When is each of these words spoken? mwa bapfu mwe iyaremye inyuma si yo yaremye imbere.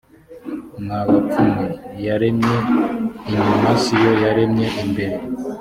mwa 0.83 0.99
bapfu 1.07 1.41
mwe 1.49 1.65
iyaremye 1.99 2.57
inyuma 3.29 3.69
si 3.83 3.95
yo 4.03 4.11
yaremye 4.23 4.67
imbere. 4.83 5.15